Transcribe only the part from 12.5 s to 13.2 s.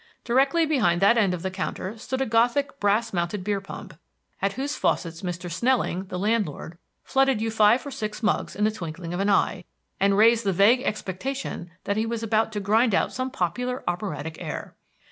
to grind out